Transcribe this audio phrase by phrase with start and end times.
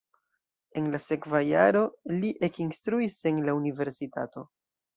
[0.79, 1.85] En la sekva jaro
[2.23, 4.49] li ekinstruis en la universitato.